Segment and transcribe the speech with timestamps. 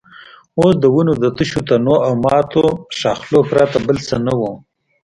[0.59, 2.65] اوس د ونو د تشو تنو او ماتو
[2.97, 4.51] ښاخلو پرته بل څه نه وو.